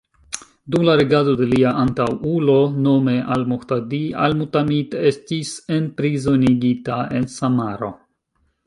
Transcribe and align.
Dum 0.75 0.85
la 0.87 0.93
regado 1.01 1.35
de 1.41 1.47
lia 1.51 1.73
antaŭulo, 1.81 2.55
nome 2.87 3.15
al-Muhtadi, 3.37 4.01
al-Mu'tamid 4.29 4.97
estis 5.13 5.53
enprizonigita 5.81 7.03
en 7.21 7.35
Samaro. 7.41 7.97